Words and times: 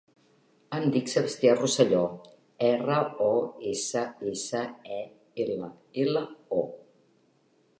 Em 0.75 0.85
dic 0.93 1.09
Sebastian 1.11 1.59
Rossello: 1.59 1.99
erra, 2.69 2.95
o, 3.25 3.29
essa, 3.73 4.03
essa, 4.33 4.63
e, 4.97 4.99
ela, 5.45 5.71
ela, 6.07 6.25
o. 6.63 6.65